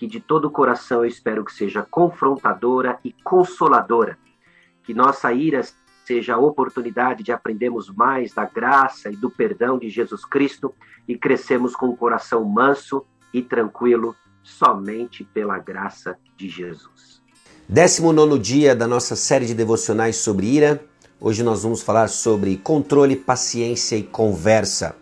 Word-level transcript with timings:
que 0.00 0.06
de 0.06 0.18
todo 0.18 0.46
o 0.46 0.50
coração 0.50 1.04
eu 1.04 1.04
espero 1.04 1.44
que 1.44 1.52
seja 1.52 1.82
confrontadora 1.82 2.98
e 3.04 3.12
consoladora. 3.22 4.16
Que 4.82 4.94
nossa 4.94 5.30
ira 5.30 5.60
seja 6.06 6.36
a 6.36 6.38
oportunidade 6.38 7.22
de 7.22 7.30
aprendermos 7.30 7.90
mais 7.90 8.32
da 8.32 8.46
graça 8.46 9.10
e 9.10 9.16
do 9.16 9.28
perdão 9.28 9.78
de 9.78 9.90
Jesus 9.90 10.24
Cristo 10.24 10.74
e 11.06 11.18
crescemos 11.18 11.76
com 11.76 11.90
o 11.90 11.96
coração 11.98 12.42
manso 12.46 13.04
e 13.30 13.42
tranquilo 13.42 14.16
somente 14.42 15.22
pela 15.22 15.58
graça 15.58 16.16
de 16.34 16.48
Jesus. 16.48 17.20
19 17.68 18.38
dia 18.38 18.74
da 18.74 18.86
nossa 18.86 19.14
série 19.14 19.44
de 19.44 19.52
devocionais 19.52 20.16
sobre 20.16 20.46
ira. 20.46 20.82
Hoje 21.20 21.42
nós 21.42 21.62
vamos 21.62 21.82
falar 21.82 22.08
sobre 22.08 22.56
controle, 22.56 23.16
paciência 23.16 23.96
e 23.96 24.02
conversa. 24.02 24.96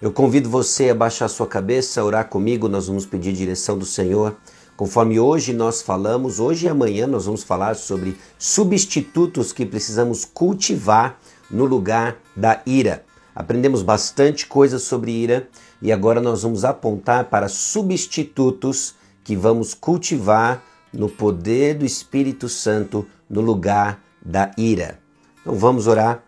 Eu 0.00 0.10
convido 0.10 0.48
você 0.48 0.88
a 0.88 0.94
baixar 0.94 1.28
sua 1.28 1.46
cabeça, 1.46 2.02
orar 2.02 2.26
comigo, 2.26 2.70
nós 2.70 2.86
vamos 2.86 3.04
pedir 3.04 3.34
direção 3.34 3.76
do 3.76 3.84
Senhor. 3.84 4.34
Conforme 4.74 5.20
hoje 5.20 5.52
nós 5.52 5.82
falamos, 5.82 6.40
hoje 6.40 6.64
e 6.64 6.68
amanhã 6.70 7.06
nós 7.06 7.26
vamos 7.26 7.42
falar 7.42 7.76
sobre 7.76 8.16
substitutos 8.38 9.52
que 9.52 9.66
precisamos 9.66 10.24
cultivar 10.24 11.20
no 11.50 11.66
lugar 11.66 12.16
da 12.34 12.62
ira. 12.64 13.04
Aprendemos 13.34 13.82
bastante 13.82 14.46
coisa 14.46 14.78
sobre 14.78 15.12
ira 15.12 15.46
e 15.82 15.92
agora 15.92 16.18
nós 16.18 16.44
vamos 16.44 16.64
apontar 16.64 17.26
para 17.26 17.46
substitutos 17.46 18.94
que 19.22 19.36
vamos 19.36 19.74
cultivar 19.74 20.62
no 20.94 21.10
poder 21.10 21.74
do 21.74 21.84
Espírito 21.84 22.48
Santo 22.48 23.06
no 23.28 23.42
lugar 23.42 24.02
da 24.24 24.50
ira. 24.56 24.98
Então 25.42 25.54
vamos 25.54 25.86
orar 25.86 26.24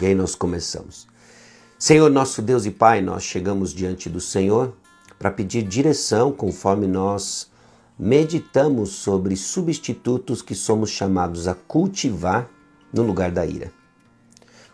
e 0.00 0.06
aí 0.06 0.14
nós 0.14 0.34
começamos. 0.34 1.06
Senhor, 1.78 2.10
nosso 2.10 2.40
Deus 2.40 2.64
e 2.64 2.70
Pai, 2.70 3.02
nós 3.02 3.22
chegamos 3.22 3.74
diante 3.74 4.08
do 4.08 4.18
Senhor 4.18 4.72
para 5.18 5.30
pedir 5.30 5.62
direção 5.62 6.32
conforme 6.32 6.86
nós 6.86 7.50
meditamos 7.98 8.92
sobre 8.92 9.36
substitutos 9.36 10.40
que 10.40 10.54
somos 10.54 10.88
chamados 10.88 11.46
a 11.46 11.54
cultivar 11.54 12.48
no 12.90 13.02
lugar 13.02 13.30
da 13.30 13.44
ira. 13.44 13.70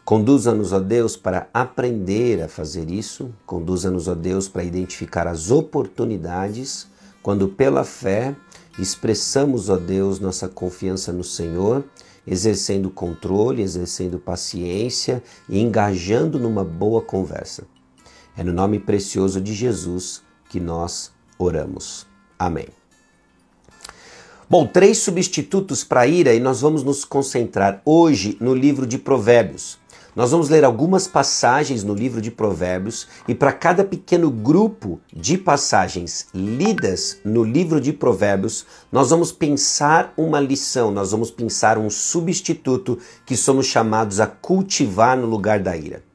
Conduza-nos, 0.05 0.73
ó 0.73 0.79
Deus, 0.79 1.17
para 1.17 1.49
aprender 1.53 2.41
a 2.41 2.47
fazer 2.47 2.89
isso, 2.89 3.35
conduza-nos, 3.45 4.07
ó 4.07 4.15
Deus, 4.15 4.49
para 4.49 4.63
identificar 4.63 5.27
as 5.27 5.51
oportunidades 5.51 6.87
quando, 7.21 7.49
pela 7.49 7.83
fé, 7.83 8.35
expressamos, 8.79 9.69
ó 9.69 9.77
Deus, 9.77 10.21
nossa 10.21 10.49
confiança 10.49 11.13
no 11.13 11.25
Senhor 11.25 11.83
exercendo 12.27 12.91
controle, 12.91 13.63
exercendo 13.63 14.19
paciência 14.19 15.23
e 15.49 15.61
engajando 15.61 16.39
numa 16.39 16.65
boa 16.65 17.03
conversa. 17.03 17.65
É 18.37 18.43
no 18.43 18.53
nome 18.53 18.79
precioso 18.79 19.41
de 19.41 19.53
Jesus 19.53 20.23
que 20.49 20.61
nós 20.61 21.13
oramos. 21.39 22.07
Amém. 22.39 22.69
Bom, 24.49 24.67
três 24.67 24.99
substitutos 24.99 25.83
para 25.83 26.03
a 26.03 26.07
ira 26.07 26.35
e 26.35 26.41
nós 26.41 26.61
vamos 26.61 26.83
nos 26.83 27.05
concentrar 27.05 27.81
hoje 27.85 28.37
no 28.41 28.55
livro 28.55 28.87
de 28.87 28.99
Provérbios. 28.99 29.79
Nós 30.15 30.31
vamos 30.31 30.51
ler 30.51 30.63
algumas 30.63 31.09
passagens 31.09 31.83
no 31.83 31.95
livro 31.95 32.21
de 32.21 32.31
Provérbios 32.31 33.09
e 33.27 33.35
para 33.35 33.51
cada 33.51 33.83
pequeno 33.83 34.31
grupo 34.31 35.01
de 35.11 35.39
passagens 35.39 36.27
lidas 36.35 37.19
no 37.25 37.43
livro 37.43 37.81
de 37.81 37.95
Provérbios, 37.95 38.67
nós 38.91 39.09
vamos 39.09 39.33
pensar 39.33 40.13
uma 40.15 40.39
lição, 40.39 40.91
nós 40.91 41.13
vamos 41.13 41.31
pensar 41.31 41.79
um 41.79 41.89
substituto 41.89 42.99
que 43.25 43.39
somos 43.39 43.65
chamados 43.65 44.21
a 44.21 44.27
cultivar 44.27 45.17
no 45.17 45.27
lugar 45.27 45.61
da 45.61 45.75
ira. 45.75 46.12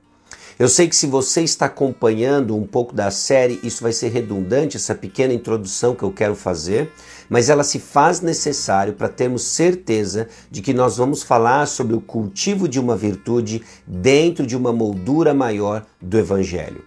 Eu 0.60 0.68
sei 0.68 0.88
que 0.88 0.96
se 0.96 1.06
você 1.06 1.44
está 1.44 1.68
acompanhando 1.68 2.56
um 2.56 2.66
pouco 2.66 2.92
da 2.92 3.12
série, 3.12 3.60
isso 3.62 3.84
vai 3.84 3.92
ser 3.92 4.08
redundante, 4.08 4.76
essa 4.76 4.96
pequena 4.96 5.32
introdução 5.32 5.94
que 5.94 6.02
eu 6.02 6.12
quero 6.12 6.34
fazer, 6.34 6.92
mas 7.30 7.48
ela 7.48 7.64
se 7.64 7.78
faz 7.78 8.22
necessário 8.22 8.94
para 8.94 9.08
termos 9.08 9.44
certeza 9.44 10.28
de 10.50 10.64
que 10.64 10.74
nós 10.74 10.98
vamos 10.98 11.22
falar 11.22 11.68
sobre 11.68 11.96
o 11.96 12.02
cultivo 12.02 12.68
de 12.68 12.80
uma 12.80 12.98
virtude 12.98 13.62
dentro 13.86 14.48
de 14.48 14.58
uma 14.58 14.74
moldura 14.74 15.32
maior 15.32 15.86
do 16.02 16.18
Evangelho. 16.18 16.84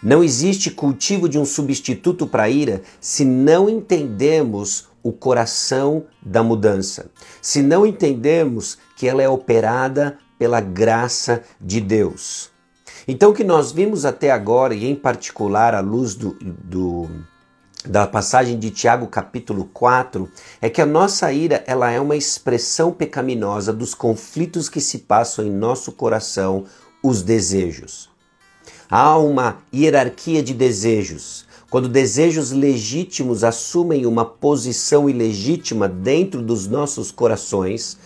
Não 0.00 0.22
existe 0.22 0.70
cultivo 0.70 1.28
de 1.28 1.36
um 1.36 1.44
substituto 1.44 2.28
para 2.28 2.44
a 2.44 2.48
ira 2.48 2.80
se 3.00 3.24
não 3.24 3.68
entendemos 3.68 4.88
o 5.02 5.10
coração 5.10 6.04
da 6.22 6.44
mudança, 6.44 7.10
se 7.42 7.60
não 7.60 7.84
entendemos 7.84 8.78
que 8.96 9.08
ela 9.08 9.20
é 9.20 9.28
operada 9.28 10.16
pela 10.38 10.60
graça 10.60 11.42
de 11.60 11.80
Deus. 11.80 12.49
Então, 13.06 13.30
o 13.30 13.34
que 13.34 13.44
nós 13.44 13.72
vimos 13.72 14.04
até 14.04 14.30
agora, 14.30 14.74
e 14.74 14.86
em 14.86 14.94
particular 14.94 15.74
à 15.74 15.80
luz 15.80 16.14
do, 16.14 16.36
do, 16.40 17.08
da 17.84 18.06
passagem 18.06 18.58
de 18.58 18.70
Tiago 18.70 19.06
capítulo 19.06 19.64
4, 19.72 20.28
é 20.60 20.68
que 20.68 20.80
a 20.80 20.86
nossa 20.86 21.32
ira 21.32 21.64
ela 21.66 21.90
é 21.90 22.00
uma 22.00 22.16
expressão 22.16 22.92
pecaminosa 22.92 23.72
dos 23.72 23.94
conflitos 23.94 24.68
que 24.68 24.80
se 24.80 24.98
passam 24.98 25.44
em 25.44 25.50
nosso 25.50 25.92
coração, 25.92 26.64
os 27.02 27.22
desejos. 27.22 28.10
Há 28.90 29.16
uma 29.16 29.58
hierarquia 29.72 30.42
de 30.42 30.52
desejos. 30.52 31.46
Quando 31.70 31.88
desejos 31.88 32.50
legítimos 32.50 33.44
assumem 33.44 34.04
uma 34.04 34.24
posição 34.24 35.08
ilegítima 35.08 35.88
dentro 35.88 36.42
dos 36.42 36.66
nossos 36.66 37.12
corações, 37.12 37.96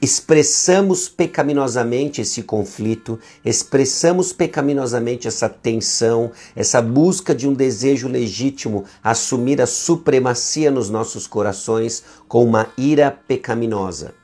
expressamos 0.00 1.08
pecaminosamente 1.08 2.20
esse 2.20 2.42
conflito, 2.42 3.18
expressamos 3.44 4.32
pecaminosamente 4.32 5.28
essa 5.28 5.48
tensão, 5.48 6.30
essa 6.54 6.80
busca 6.80 7.34
de 7.34 7.48
um 7.48 7.52
desejo 7.52 8.08
legítimo 8.08 8.84
assumir 9.02 9.60
a 9.60 9.66
supremacia 9.66 10.70
nos 10.70 10.88
nossos 10.88 11.26
corações 11.26 12.02
com 12.28 12.44
uma 12.44 12.68
ira 12.76 13.10
pecaminosa. 13.10 14.21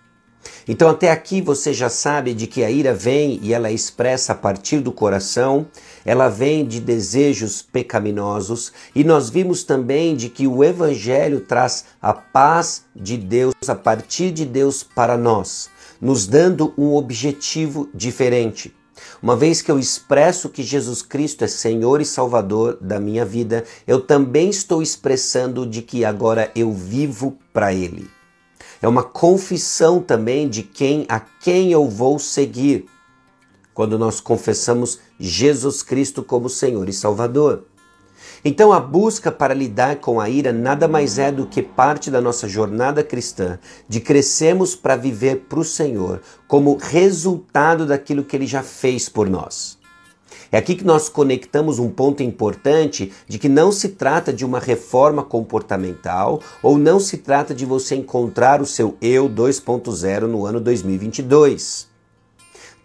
Então, 0.66 0.88
até 0.88 1.10
aqui 1.10 1.40
você 1.40 1.72
já 1.72 1.88
sabe 1.88 2.34
de 2.34 2.46
que 2.46 2.62
a 2.62 2.70
ira 2.70 2.92
vem 2.92 3.40
e 3.42 3.54
ela 3.54 3.68
é 3.68 3.72
expressa 3.72 4.32
a 4.32 4.34
partir 4.34 4.80
do 4.80 4.92
coração, 4.92 5.66
ela 6.04 6.28
vem 6.28 6.66
de 6.66 6.80
desejos 6.80 7.62
pecaminosos, 7.62 8.72
e 8.94 9.02
nós 9.02 9.30
vimos 9.30 9.64
também 9.64 10.14
de 10.14 10.28
que 10.28 10.46
o 10.46 10.62
Evangelho 10.62 11.40
traz 11.40 11.84
a 12.00 12.12
paz 12.12 12.84
de 12.94 13.16
Deus 13.16 13.54
a 13.66 13.74
partir 13.74 14.30
de 14.30 14.44
Deus 14.44 14.82
para 14.82 15.16
nós, 15.16 15.70
nos 16.00 16.26
dando 16.26 16.74
um 16.76 16.94
objetivo 16.94 17.88
diferente. 17.94 18.74
Uma 19.22 19.36
vez 19.36 19.62
que 19.62 19.70
eu 19.70 19.78
expresso 19.78 20.48
que 20.48 20.62
Jesus 20.62 21.02
Cristo 21.02 21.44
é 21.44 21.48
Senhor 21.48 22.00
e 22.00 22.04
Salvador 22.04 22.78
da 22.80 23.00
minha 23.00 23.24
vida, 23.24 23.64
eu 23.86 24.00
também 24.00 24.50
estou 24.50 24.82
expressando 24.82 25.66
de 25.66 25.82
que 25.82 26.04
agora 26.04 26.50
eu 26.54 26.72
vivo 26.72 27.38
para 27.52 27.72
Ele. 27.72 28.17
É 28.80 28.86
uma 28.88 29.02
confissão 29.02 30.00
também 30.00 30.48
de 30.48 30.62
quem 30.62 31.04
a 31.08 31.18
quem 31.18 31.72
eu 31.72 31.88
vou 31.88 32.18
seguir. 32.18 32.86
Quando 33.74 33.98
nós 33.98 34.20
confessamos 34.20 35.00
Jesus 35.18 35.82
Cristo 35.82 36.22
como 36.22 36.48
Senhor 36.48 36.88
e 36.88 36.92
Salvador. 36.92 37.64
Então, 38.44 38.72
a 38.72 38.80
busca 38.80 39.32
para 39.32 39.54
lidar 39.54 39.96
com 39.96 40.20
a 40.20 40.28
ira 40.28 40.52
nada 40.52 40.86
mais 40.86 41.18
é 41.18 41.30
do 41.32 41.46
que 41.46 41.62
parte 41.62 42.10
da 42.10 42.20
nossa 42.20 42.48
jornada 42.48 43.02
cristã, 43.02 43.58
de 43.88 44.00
crescermos 44.00 44.74
para 44.74 44.96
viver 44.96 45.46
para 45.48 45.58
o 45.58 45.64
Senhor 45.64 46.20
como 46.46 46.76
resultado 46.76 47.86
daquilo 47.86 48.24
que 48.24 48.36
Ele 48.36 48.46
já 48.46 48.62
fez 48.62 49.08
por 49.08 49.28
nós. 49.28 49.77
É 50.50 50.58
aqui 50.58 50.74
que 50.74 50.84
nós 50.84 51.08
conectamos 51.08 51.78
um 51.78 51.90
ponto 51.90 52.22
importante 52.22 53.12
de 53.26 53.38
que 53.38 53.48
não 53.48 53.70
se 53.70 53.90
trata 53.90 54.32
de 54.32 54.44
uma 54.44 54.58
reforma 54.58 55.22
comportamental 55.22 56.40
ou 56.62 56.78
não 56.78 56.98
se 56.98 57.18
trata 57.18 57.54
de 57.54 57.66
você 57.66 57.94
encontrar 57.94 58.62
o 58.62 58.66
seu 58.66 58.96
eu 59.00 59.28
2.0 59.28 60.20
no 60.22 60.46
ano 60.46 60.60
2022. 60.60 61.88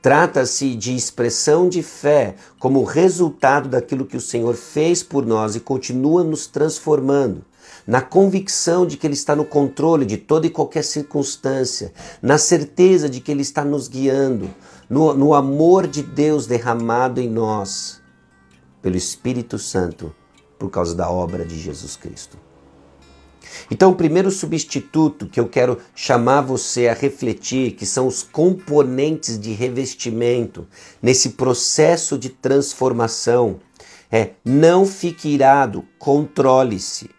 Trata-se 0.01 0.75
de 0.75 0.93
expressão 0.93 1.69
de 1.69 1.81
fé 1.81 2.35
como 2.59 2.83
resultado 2.83 3.69
daquilo 3.69 4.05
que 4.05 4.17
o 4.17 4.21
Senhor 4.21 4.55
fez 4.55 5.01
por 5.01 5.25
nós 5.25 5.55
e 5.55 5.61
continua 5.61 6.23
nos 6.23 6.45
transformando 6.45 7.45
na 7.85 8.01
convicção 8.01 8.85
de 8.85 8.97
que 8.97 9.05
Ele 9.05 9.13
está 9.13 9.35
no 9.35 9.45
controle 9.45 10.05
de 10.05 10.17
toda 10.17 10.47
e 10.47 10.49
qualquer 10.49 10.83
circunstância, 10.83 11.93
na 12.21 12.37
certeza 12.37 13.09
de 13.09 13.19
que 13.19 13.31
Ele 13.31 13.41
está 13.41 13.63
nos 13.63 13.87
guiando, 13.87 14.49
no, 14.93 15.11
no 15.15 15.33
amor 15.33 15.87
de 15.87 16.03
Deus 16.03 16.45
derramado 16.45 17.19
em 17.19 17.27
nós 17.27 17.99
pelo 18.79 18.95
Espírito 18.95 19.57
Santo 19.57 20.13
por 20.59 20.69
causa 20.69 20.93
da 20.93 21.09
obra 21.09 21.43
de 21.43 21.59
Jesus 21.59 21.95
Cristo. 21.95 22.37
Então, 23.71 23.91
o 23.91 23.95
primeiro 23.95 24.29
substituto 24.29 25.25
que 25.25 25.39
eu 25.39 25.47
quero 25.47 25.79
chamar 25.95 26.41
você 26.41 26.87
a 26.87 26.93
refletir, 26.93 27.71
que 27.71 27.87
são 27.87 28.05
os 28.05 28.21
componentes 28.21 29.39
de 29.39 29.51
revestimento 29.51 30.67
nesse 31.01 31.31
processo 31.31 32.17
de 32.17 32.29
transformação, 32.29 33.59
é 34.11 34.31
não 34.45 34.85
fique 34.85 35.27
irado, 35.27 35.83
controle-se. 35.97 37.09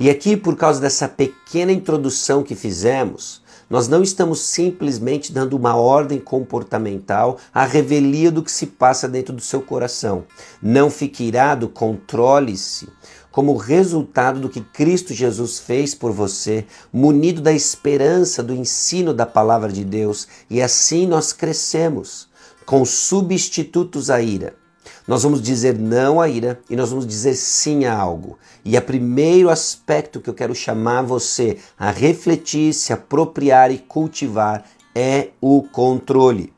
E 0.00 0.10
aqui, 0.10 0.36
por 0.36 0.56
causa 0.56 0.80
dessa 0.80 1.06
pequena 1.06 1.70
introdução 1.70 2.42
que 2.42 2.56
fizemos, 2.56 3.41
nós 3.72 3.88
não 3.88 4.02
estamos 4.02 4.40
simplesmente 4.40 5.32
dando 5.32 5.56
uma 5.56 5.74
ordem 5.74 6.18
comportamental 6.18 7.38
à 7.54 7.64
revelia 7.64 8.30
do 8.30 8.42
que 8.42 8.52
se 8.52 8.66
passa 8.66 9.08
dentro 9.08 9.34
do 9.34 9.40
seu 9.40 9.62
coração. 9.62 10.24
Não 10.62 10.90
fique 10.90 11.24
irado, 11.24 11.70
controle-se 11.70 12.86
como 13.30 13.56
resultado 13.56 14.40
do 14.40 14.50
que 14.50 14.60
Cristo 14.60 15.14
Jesus 15.14 15.58
fez 15.58 15.94
por 15.94 16.12
você, 16.12 16.66
munido 16.92 17.40
da 17.40 17.50
esperança 17.50 18.42
do 18.42 18.52
ensino 18.52 19.14
da 19.14 19.24
palavra 19.24 19.72
de 19.72 19.86
Deus, 19.86 20.28
e 20.50 20.60
assim 20.60 21.06
nós 21.06 21.32
crescemos 21.32 22.28
com 22.66 22.84
substitutos 22.84 24.10
à 24.10 24.20
ira. 24.20 24.61
Nós 25.06 25.24
vamos 25.24 25.42
dizer 25.42 25.76
não 25.78 26.20
à 26.20 26.28
ira 26.28 26.60
e 26.70 26.76
nós 26.76 26.90
vamos 26.90 27.06
dizer 27.06 27.34
sim 27.34 27.84
a 27.84 27.94
algo. 27.94 28.38
E 28.64 28.76
o 28.76 28.82
primeiro 28.82 29.50
aspecto 29.50 30.20
que 30.20 30.30
eu 30.30 30.34
quero 30.34 30.54
chamar 30.54 31.02
você 31.02 31.58
a 31.76 31.90
refletir, 31.90 32.72
se 32.72 32.92
apropriar 32.92 33.72
e 33.72 33.78
cultivar 33.78 34.64
é 34.94 35.30
o 35.40 35.62
controle. 35.62 36.52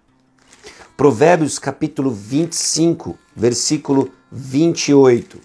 Provérbios 0.97 1.59
capítulo 1.59 2.11
25, 2.11 3.19
versículo 3.35 4.11
28. 4.31 5.41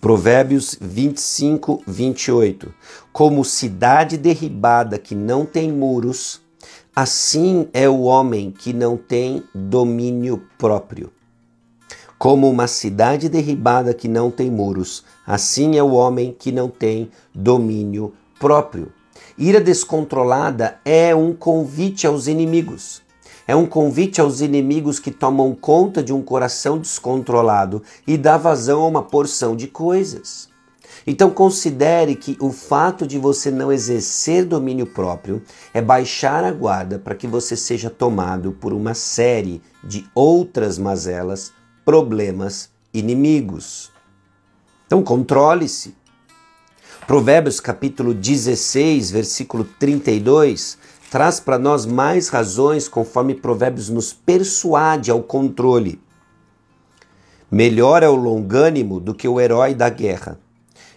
Provérbios 0.00 0.78
25, 0.80 1.82
28. 1.86 2.72
Como 3.12 3.44
cidade 3.44 4.16
derribada 4.16 4.96
que 4.96 5.14
não 5.14 5.44
tem 5.44 5.72
muros, 5.72 6.40
assim 6.94 7.68
é 7.72 7.88
o 7.88 8.02
homem 8.02 8.52
que 8.52 8.72
não 8.72 8.96
tem 8.96 9.42
domínio 9.52 10.46
próprio. 10.56 11.17
Como 12.18 12.50
uma 12.50 12.66
cidade 12.66 13.28
derribada 13.28 13.94
que 13.94 14.08
não 14.08 14.28
tem 14.28 14.50
muros, 14.50 15.04
assim 15.24 15.78
é 15.78 15.82
o 15.84 15.92
homem 15.92 16.34
que 16.36 16.50
não 16.50 16.68
tem 16.68 17.12
domínio 17.32 18.12
próprio. 18.40 18.90
Ira 19.38 19.60
descontrolada 19.60 20.80
é 20.84 21.14
um 21.14 21.32
convite 21.32 22.08
aos 22.08 22.26
inimigos. 22.26 23.02
É 23.46 23.54
um 23.54 23.66
convite 23.66 24.20
aos 24.20 24.40
inimigos 24.40 24.98
que 24.98 25.12
tomam 25.12 25.54
conta 25.54 26.02
de 26.02 26.12
um 26.12 26.20
coração 26.20 26.76
descontrolado 26.76 27.84
e 28.04 28.18
dá 28.18 28.36
vazão 28.36 28.82
a 28.82 28.86
uma 28.88 29.02
porção 29.02 29.54
de 29.54 29.68
coisas. 29.68 30.48
Então 31.06 31.30
considere 31.30 32.16
que 32.16 32.36
o 32.40 32.50
fato 32.50 33.06
de 33.06 33.16
você 33.16 33.48
não 33.48 33.70
exercer 33.70 34.44
domínio 34.44 34.86
próprio 34.86 35.40
é 35.72 35.80
baixar 35.80 36.42
a 36.42 36.50
guarda 36.50 36.98
para 36.98 37.14
que 37.14 37.28
você 37.28 37.54
seja 37.54 37.88
tomado 37.88 38.50
por 38.60 38.72
uma 38.72 38.92
série 38.92 39.62
de 39.84 40.04
outras 40.16 40.78
mazelas 40.78 41.52
problemas 41.88 42.68
inimigos. 42.92 43.90
Então 44.86 45.02
controle-se. 45.02 45.94
Provérbios 47.06 47.60
capítulo 47.60 48.12
16, 48.12 49.10
versículo 49.10 49.64
32, 49.64 50.76
traz 51.10 51.40
para 51.40 51.58
nós 51.58 51.86
mais 51.86 52.28
razões 52.28 52.90
conforme 52.90 53.34
Provérbios 53.34 53.88
nos 53.88 54.12
persuade 54.12 55.10
ao 55.10 55.22
controle. 55.22 55.98
Melhor 57.50 58.02
é 58.02 58.08
o 58.10 58.16
longânimo 58.16 59.00
do 59.00 59.14
que 59.14 59.26
o 59.26 59.40
herói 59.40 59.74
da 59.74 59.88
guerra, 59.88 60.38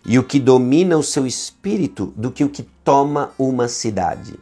e 0.05 0.19
o 0.19 0.23
que 0.25 0.41
domina 0.41 0.97
o 0.97 1.03
seu 1.03 1.25
espírito 1.25 2.11
do 2.17 2.29
que 2.29 2.43
o 2.43 2.49
que 2.49 2.63
toma 2.83 3.31
uma 3.39 3.69
cidade. 3.69 4.37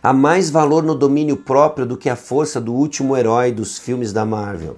Há 0.00 0.12
mais 0.12 0.48
valor 0.48 0.84
no 0.84 0.94
domínio 0.94 1.38
próprio 1.38 1.84
do 1.84 1.96
que 1.96 2.08
a 2.08 2.14
força 2.14 2.60
do 2.60 2.72
último 2.72 3.16
herói 3.16 3.50
dos 3.50 3.80
filmes 3.80 4.12
da 4.12 4.24
Marvel. 4.24 4.76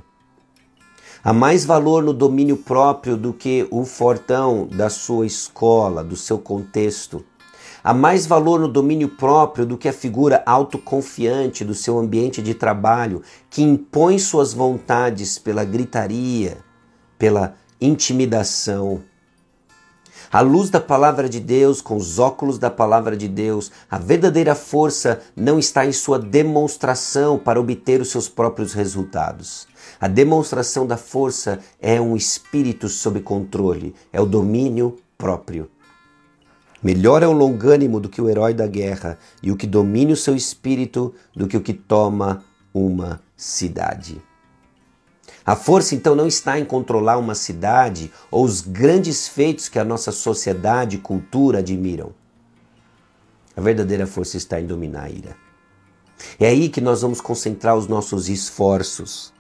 Há 1.27 1.33
mais 1.33 1.65
valor 1.65 2.03
no 2.03 2.13
domínio 2.13 2.55
próprio 2.55 3.17
do 3.17 3.33
que 3.33 3.67
o 3.71 3.87
fortão 3.87 4.67
da 4.67 4.91
sua 4.91 5.25
escola, 5.25 6.05
do 6.05 6.17
seu 6.17 6.39
contexto. 6.39 7.25
Há 7.83 7.95
mais 7.95 8.27
valor 8.27 8.61
no 8.61 8.69
domínio 8.69 9.09
próprio 9.09 9.65
do 9.65 9.79
que 9.79 9.89
a 9.89 9.93
figura 9.93 10.43
autoconfiante 10.45 11.65
do 11.65 11.73
seu 11.73 11.99
ambiente 11.99 12.43
de 12.43 12.53
trabalho, 12.53 13.23
que 13.49 13.63
impõe 13.63 14.19
suas 14.19 14.53
vontades 14.53 15.39
pela 15.39 15.65
gritaria, 15.65 16.59
pela 17.19 17.55
intimidação. 17.81 19.01
A 20.35 20.41
luz 20.41 20.69
da 20.69 20.81
palavra 20.81 21.29
de 21.29 21.39
Deus, 21.39 21.81
com 21.81 21.97
os 21.97 22.19
óculos 22.19 22.59
da 22.59 22.69
palavra 22.69 23.17
de 23.17 23.29
Deus, 23.29 23.71
a 23.89 23.99
verdadeira 23.99 24.57
força 24.57 25.21
não 25.37 25.61
está 25.61 25.87
em 25.87 25.93
sua 25.93 26.19
demonstração 26.19 27.39
para 27.39 27.61
obter 27.61 28.01
os 28.01 28.11
seus 28.11 28.29
próprios 28.29 28.73
resultados. 28.73 29.69
A 30.01 30.09
demonstração 30.09 30.89
da 30.89 30.97
força 30.97 31.61
é 31.81 32.01
um 32.01 32.17
espírito 32.17 32.89
sob 32.89 33.21
controle, 33.21 33.95
é 34.13 34.21
o 34.21 34.27
domínio 34.27 34.97
próprio. 35.17 35.71
Melhor 36.83 37.23
é 37.23 37.29
o 37.29 37.33
longânimo 37.33 38.01
do 38.01 38.09
que 38.09 38.21
o 38.21 38.29
herói 38.29 38.53
da 38.53 38.67
guerra, 38.67 39.17
e 39.41 39.53
o 39.53 39.57
que 39.57 39.69
domine 39.69 40.15
o 40.15 40.17
seu 40.17 40.35
espírito 40.35 41.15
do 41.33 41.47
que 41.47 41.57
o 41.57 41.61
que 41.61 41.73
toma 41.73 42.43
uma 42.75 43.21
cidade. 43.37 44.21
A 45.47 45.55
força 45.55 45.95
então 45.95 46.15
não 46.15 46.27
está 46.27 46.59
em 46.59 46.65
controlar 46.65 47.19
uma 47.19 47.35
cidade 47.35 48.11
ou 48.31 48.45
os 48.45 48.63
grandes 48.63 49.29
feitos 49.29 49.69
que 49.69 49.79
a 49.79 49.85
nossa 49.85 50.11
sociedade 50.11 50.97
e 50.97 51.01
cultura 51.01 51.59
admiram. 51.59 52.15
A 53.55 53.61
verdadeira 53.61 54.07
força 54.07 54.39
está 54.39 54.59
em 54.59 54.67
dominar 54.67 55.05
a 55.05 55.11
ira. 55.11 55.37
É 56.41 56.49
aí 56.49 56.71
que 56.71 56.81
nós 56.81 57.03
vamos 57.03 57.21
concentrar 57.21 57.77
os 57.77 57.87
nossos 57.87 58.29
esforços. 58.31 59.35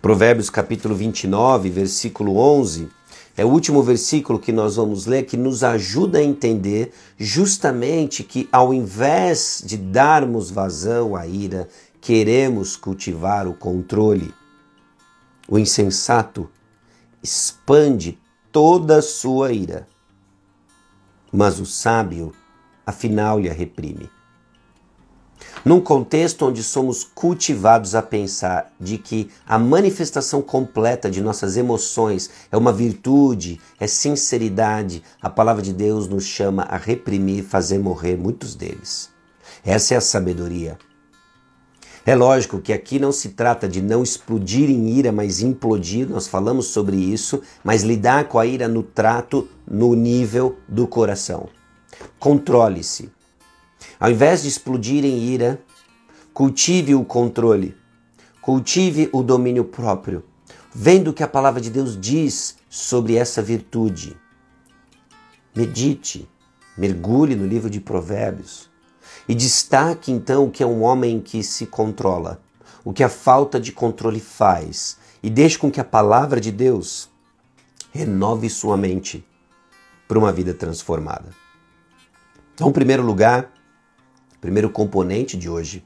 Provérbios 0.00 0.48
capítulo 0.48 0.94
29, 0.94 1.68
versículo 1.68 2.38
11, 2.38 2.88
é 3.36 3.44
o 3.44 3.48
último 3.48 3.82
versículo 3.82 4.38
que 4.38 4.52
nós 4.52 4.76
vamos 4.76 5.04
ler 5.04 5.24
que 5.24 5.36
nos 5.36 5.62
ajuda 5.62 6.18
a 6.18 6.24
entender 6.24 6.92
justamente 7.18 8.24
que 8.24 8.48
ao 8.50 8.72
invés 8.72 9.62
de 9.64 9.76
darmos 9.76 10.50
vazão 10.50 11.14
à 11.14 11.26
ira, 11.26 11.68
queremos 12.00 12.76
cultivar 12.76 13.46
o 13.46 13.52
controle. 13.52 14.32
O 15.48 15.58
insensato 15.58 16.50
expande 17.22 18.18
toda 18.50 18.98
a 18.98 19.02
sua 19.02 19.52
ira, 19.52 19.86
mas 21.32 21.60
o 21.60 21.66
sábio 21.66 22.32
afinal 22.84 23.38
lhe 23.38 23.48
a 23.48 23.52
reprime. 23.52 24.10
Num 25.64 25.80
contexto 25.80 26.46
onde 26.46 26.62
somos 26.62 27.04
cultivados 27.04 27.94
a 27.94 28.02
pensar 28.02 28.72
de 28.80 28.98
que 28.98 29.30
a 29.46 29.58
manifestação 29.58 30.40
completa 30.40 31.10
de 31.10 31.20
nossas 31.20 31.56
emoções 31.56 32.30
é 32.50 32.56
uma 32.56 32.72
virtude, 32.72 33.60
é 33.78 33.86
sinceridade, 33.86 35.02
a 35.20 35.28
palavra 35.28 35.62
de 35.62 35.72
Deus 35.72 36.08
nos 36.08 36.24
chama 36.24 36.62
a 36.62 36.76
reprimir 36.76 37.44
fazer 37.44 37.78
morrer 37.78 38.16
muitos 38.16 38.54
deles. 38.54 39.10
Essa 39.64 39.94
é 39.94 39.96
a 39.96 40.00
sabedoria. 40.00 40.78
É 42.06 42.14
lógico 42.14 42.60
que 42.60 42.72
aqui 42.72 43.00
não 43.00 43.10
se 43.10 43.30
trata 43.30 43.68
de 43.68 43.82
não 43.82 44.00
explodir 44.00 44.70
em 44.70 44.90
ira, 44.90 45.10
mas 45.10 45.40
implodir, 45.40 46.08
nós 46.08 46.28
falamos 46.28 46.66
sobre 46.66 46.96
isso, 46.96 47.42
mas 47.64 47.82
lidar 47.82 48.28
com 48.28 48.38
a 48.38 48.46
ira 48.46 48.68
no 48.68 48.80
trato, 48.80 49.48
no 49.68 49.92
nível 49.96 50.56
do 50.68 50.86
coração. 50.86 51.48
Controle-se. 52.16 53.10
Ao 53.98 54.08
invés 54.08 54.42
de 54.42 54.48
explodir 54.48 55.04
em 55.04 55.18
ira, 55.18 55.60
cultive 56.32 56.94
o 56.94 57.04
controle, 57.04 57.74
cultive 58.40 59.08
o 59.12 59.20
domínio 59.20 59.64
próprio, 59.64 60.22
vendo 60.72 61.08
o 61.08 61.12
que 61.12 61.24
a 61.24 61.28
palavra 61.28 61.60
de 61.60 61.70
Deus 61.70 62.00
diz 62.00 62.56
sobre 62.70 63.16
essa 63.16 63.42
virtude. 63.42 64.16
Medite, 65.56 66.28
mergulhe 66.78 67.34
no 67.34 67.44
livro 67.44 67.68
de 67.68 67.80
Provérbios 67.80 68.70
e 69.28 69.34
destaque 69.34 70.12
então 70.12 70.44
o 70.44 70.50
que 70.50 70.62
é 70.62 70.66
um 70.66 70.82
homem 70.82 71.20
que 71.20 71.42
se 71.42 71.66
controla, 71.66 72.40
o 72.84 72.92
que 72.92 73.02
a 73.02 73.08
falta 73.08 73.58
de 73.58 73.72
controle 73.72 74.20
faz 74.20 74.98
e 75.22 75.28
deixe 75.28 75.58
com 75.58 75.70
que 75.70 75.80
a 75.80 75.84
palavra 75.84 76.40
de 76.40 76.52
Deus 76.52 77.10
renove 77.92 78.48
sua 78.48 78.76
mente 78.76 79.26
para 80.06 80.18
uma 80.18 80.32
vida 80.32 80.54
transformada. 80.54 81.30
Então, 82.54 82.68
em 82.68 82.72
primeiro 82.72 83.02
lugar, 83.02 83.50
primeiro 84.40 84.70
componente 84.70 85.36
de 85.36 85.48
hoje, 85.48 85.84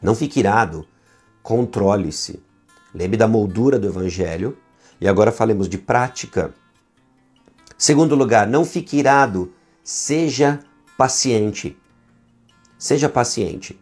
não 0.00 0.14
fique 0.14 0.40
irado, 0.40 0.86
controle-se. 1.42 2.42
Lembre 2.94 3.16
da 3.16 3.26
moldura 3.26 3.78
do 3.78 3.86
evangelho 3.86 4.56
e 5.00 5.08
agora 5.08 5.32
falemos 5.32 5.68
de 5.68 5.76
prática. 5.76 6.54
Segundo 7.76 8.14
lugar, 8.14 8.46
não 8.46 8.64
fique 8.64 8.96
irado, 8.96 9.52
seja 9.82 10.60
paciente. 10.96 11.76
Seja 12.78 13.08
paciente. 13.08 13.78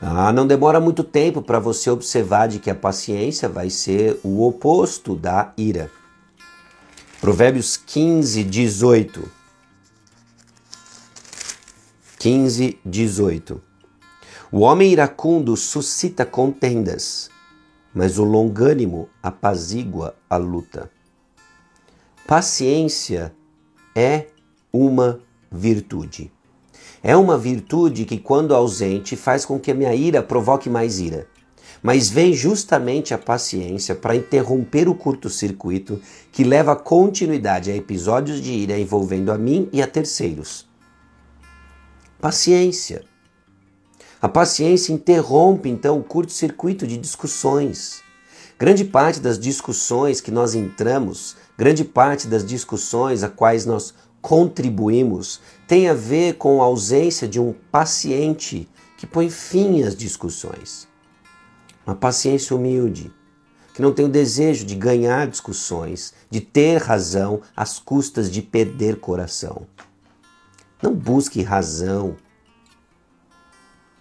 Ah, 0.00 0.32
não 0.32 0.46
demora 0.46 0.80
muito 0.80 1.02
tempo 1.02 1.40
para 1.40 1.58
você 1.58 1.88
observar 1.88 2.48
de 2.48 2.58
que 2.58 2.70
a 2.70 2.74
paciência 2.74 3.48
vai 3.48 3.70
ser 3.70 4.18
o 4.22 4.46
oposto 4.46 5.14
da 5.14 5.52
ira. 5.56 5.90
Provérbios 7.20 7.76
15, 7.76 8.44
18. 8.44 9.30
15, 12.18 12.78
18. 12.84 13.62
O 14.52 14.60
homem 14.60 14.92
iracundo 14.92 15.56
suscita 15.56 16.24
contendas, 16.26 17.30
mas 17.94 18.18
o 18.18 18.24
longânimo 18.24 19.08
apazigua 19.22 20.14
a 20.28 20.36
luta. 20.36 20.90
Paciência 22.26 23.34
é 23.94 24.26
uma 24.72 25.20
virtude. 25.50 26.33
É 27.06 27.14
uma 27.14 27.36
virtude 27.36 28.06
que, 28.06 28.16
quando 28.16 28.54
ausente, 28.54 29.14
faz 29.14 29.44
com 29.44 29.60
que 29.60 29.70
a 29.70 29.74
minha 29.74 29.94
ira 29.94 30.22
provoque 30.22 30.70
mais 30.70 30.98
ira. 30.98 31.26
Mas 31.82 32.08
vem 32.08 32.32
justamente 32.32 33.12
a 33.12 33.18
paciência 33.18 33.94
para 33.94 34.16
interromper 34.16 34.88
o 34.88 34.94
curto-circuito 34.94 36.00
que 36.32 36.42
leva 36.42 36.74
continuidade 36.74 37.70
a 37.70 37.76
episódios 37.76 38.40
de 38.40 38.50
ira 38.50 38.78
envolvendo 38.78 39.30
a 39.30 39.36
mim 39.36 39.68
e 39.70 39.82
a 39.82 39.86
terceiros. 39.86 40.66
Paciência. 42.18 43.04
A 44.22 44.26
paciência 44.26 44.90
interrompe 44.90 45.68
então 45.68 45.98
o 45.98 46.02
curto-circuito 46.02 46.86
de 46.86 46.96
discussões. 46.96 48.02
Grande 48.58 48.82
parte 48.82 49.20
das 49.20 49.38
discussões 49.38 50.22
que 50.22 50.30
nós 50.30 50.54
entramos, 50.54 51.36
grande 51.58 51.84
parte 51.84 52.26
das 52.26 52.46
discussões 52.46 53.22
a 53.22 53.28
quais 53.28 53.66
nós 53.66 53.92
contribuímos 54.24 55.38
tem 55.68 55.86
a 55.86 55.92
ver 55.92 56.38
com 56.38 56.62
a 56.62 56.64
ausência 56.64 57.28
de 57.28 57.38
um 57.38 57.52
paciente 57.70 58.66
que 58.96 59.06
põe 59.06 59.28
fim 59.28 59.82
às 59.82 59.94
discussões. 59.94 60.88
Uma 61.86 61.94
paciência 61.94 62.56
humilde, 62.56 63.12
que 63.74 63.82
não 63.82 63.92
tem 63.92 64.06
o 64.06 64.08
desejo 64.08 64.64
de 64.64 64.74
ganhar 64.76 65.26
discussões, 65.26 66.14
de 66.30 66.40
ter 66.40 66.78
razão 66.78 67.42
às 67.54 67.78
custas 67.78 68.30
de 68.30 68.40
perder 68.40 68.98
coração. 68.98 69.66
Não 70.82 70.94
busque 70.94 71.42
razão 71.42 72.16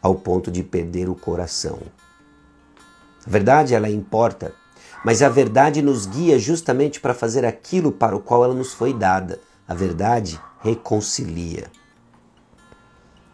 ao 0.01 0.15
ponto 0.15 0.49
de 0.49 0.63
perder 0.63 1.09
o 1.09 1.15
coração. 1.15 1.79
A 3.27 3.29
verdade 3.29 3.75
ela 3.75 3.89
importa, 3.89 4.53
mas 5.03 5.21
a 5.21 5.27
verdade 5.27 5.81
nos 5.81 6.05
guia 6.05 6.39
justamente 6.39 7.01
para 7.01 7.13
fazer 7.13 7.43
aquilo 7.43 7.91
para 7.91 8.15
o 8.15 8.21
qual 8.21 8.45
ela 8.45 8.53
nos 8.53 8.71
foi 8.73 8.93
dada 8.93 9.41
a 9.67 9.73
verdade 9.73 10.39
reconcilia. 10.61 11.71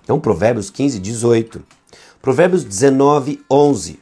Então, 0.04 0.20
Provérbios 0.20 0.70
15, 0.70 1.00
18. 1.00 1.64
Provérbios 2.22 2.64
19, 2.64 3.44
11. 3.50 4.00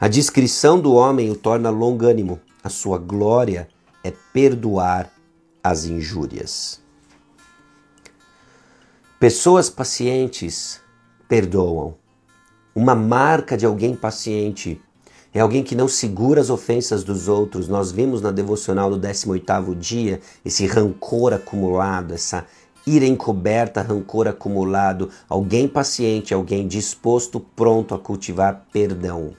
A 0.00 0.06
descrição 0.06 0.80
do 0.80 0.92
homem 0.92 1.30
o 1.30 1.34
torna 1.34 1.70
longânimo, 1.70 2.40
a 2.62 2.68
sua 2.68 2.98
glória 2.98 3.68
é 4.04 4.12
perdoar 4.32 5.10
as 5.62 5.86
injúrias. 5.86 6.80
Pessoas 9.18 9.68
pacientes 9.68 10.80
perdoam. 11.28 11.96
Uma 12.74 12.94
marca 12.94 13.56
de 13.56 13.66
alguém 13.66 13.96
paciente 13.96 14.80
é 15.38 15.40
alguém 15.40 15.62
que 15.62 15.76
não 15.76 15.86
segura 15.86 16.40
as 16.40 16.50
ofensas 16.50 17.04
dos 17.04 17.28
outros. 17.28 17.68
Nós 17.68 17.92
vimos 17.92 18.20
na 18.20 18.32
devocional 18.32 18.90
do 18.90 18.98
18º 18.98 19.72
dia 19.78 20.20
esse 20.44 20.66
rancor 20.66 21.32
acumulado, 21.32 22.12
essa 22.12 22.44
ira 22.84 23.06
encoberta, 23.06 23.80
rancor 23.80 24.26
acumulado, 24.26 25.10
alguém 25.28 25.68
paciente, 25.68 26.34
alguém 26.34 26.66
disposto, 26.66 27.38
pronto 27.38 27.94
a 27.94 28.00
cultivar 28.00 28.66
perdão. 28.72 29.32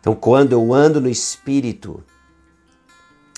Então, 0.00 0.14
quando 0.14 0.52
eu 0.52 0.72
ando 0.72 1.02
no 1.02 1.10
espírito, 1.10 2.02